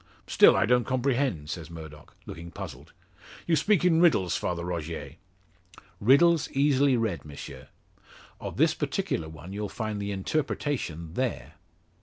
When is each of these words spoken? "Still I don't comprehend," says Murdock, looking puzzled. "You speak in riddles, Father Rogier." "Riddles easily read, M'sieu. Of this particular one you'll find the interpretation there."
"Still 0.25 0.55
I 0.57 0.65
don't 0.65 0.83
comprehend," 0.83 1.51
says 1.51 1.69
Murdock, 1.69 2.15
looking 2.25 2.49
puzzled. 2.49 2.91
"You 3.45 3.55
speak 3.55 3.85
in 3.85 4.01
riddles, 4.01 4.35
Father 4.35 4.65
Rogier." 4.65 5.17
"Riddles 5.99 6.49
easily 6.53 6.97
read, 6.97 7.23
M'sieu. 7.23 7.65
Of 8.39 8.57
this 8.57 8.73
particular 8.73 9.29
one 9.29 9.53
you'll 9.53 9.69
find 9.69 10.01
the 10.01 10.11
interpretation 10.11 11.13
there." 11.13 11.53